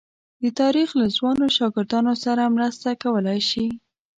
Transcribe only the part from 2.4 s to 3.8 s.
مرسته کولای شي.